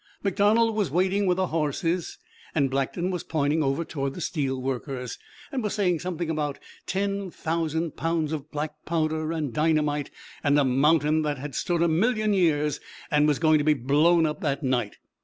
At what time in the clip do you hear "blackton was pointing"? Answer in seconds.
2.71-3.61